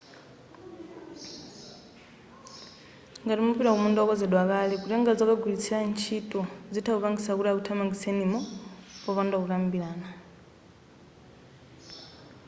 [3.23, 6.41] ngati mupita kumunda wokonzedwa kale kutenga zokagwiritsa ntchito
[6.73, 8.39] zitha kupangisa kuti akuthamangitsenimo
[9.03, 10.07] popanda kukambirana